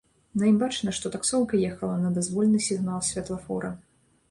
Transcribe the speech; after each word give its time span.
На 0.43 0.45
ім 0.51 0.55
бачна, 0.63 0.93
што 0.99 1.11
таксоўка 1.15 1.59
ехала 1.73 1.95
на 2.07 2.13
дазвольны 2.17 2.65
сігнал 2.71 3.07
святлафора. 3.13 3.75